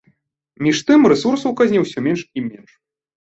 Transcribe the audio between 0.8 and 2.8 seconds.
тым, рэсурсаў у казне ўсё менш і менш.